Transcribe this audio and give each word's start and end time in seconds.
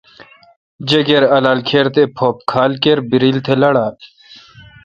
جیکر، 0.87 1.23
الالکر، 1.35 1.85
تھے 1.93 2.03
پھپ 2.15 2.35
کھال 2.49 2.71
کِربرییل 2.83 3.37
تہ 3.45 3.53
لاڑال۔ 3.61 3.95